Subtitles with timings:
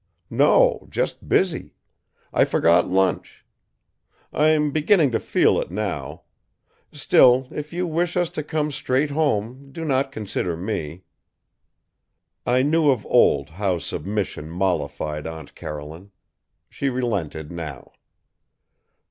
[0.31, 1.75] "No; just busy.
[2.33, 3.45] I forgot lunch.
[4.33, 6.23] I am beginning to feel it, now.
[6.91, 11.03] Still, if you wish us to come straight home, do not consider me!"
[12.47, 16.09] I knew of old how submission mollified Aunt Caroline.
[16.67, 17.91] She relented, now.